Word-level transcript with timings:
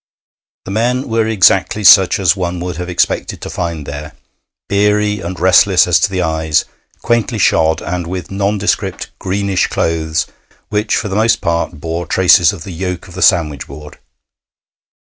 The 0.65 0.71
men 0.71 1.07
were 1.09 1.27
exactly 1.27 1.83
such 1.83 2.17
as 2.17 2.35
one 2.35 2.59
would 2.59 2.77
have 2.77 2.89
expected 2.89 3.39
to 3.41 3.51
find 3.51 3.85
there 3.85 4.13
beery 4.67 5.19
and 5.19 5.39
restless 5.39 5.85
as 5.85 5.99
to 5.99 6.09
the 6.09 6.23
eyes, 6.23 6.65
quaintly 7.03 7.37
shod, 7.37 7.83
and 7.83 8.07
with 8.07 8.31
nondescript 8.31 9.11
greenish 9.19 9.67
clothes 9.67 10.25
which 10.69 10.95
for 10.95 11.07
the 11.07 11.15
most 11.15 11.39
part 11.39 11.79
bore 11.79 12.07
traces 12.07 12.51
of 12.51 12.63
the 12.63 12.73
yoke 12.73 13.07
of 13.07 13.13
the 13.13 13.21
sandwich 13.21 13.67
board. 13.67 13.99